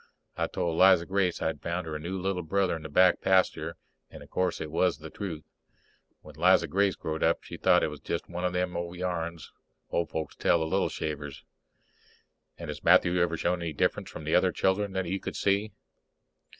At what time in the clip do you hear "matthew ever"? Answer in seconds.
12.83-13.37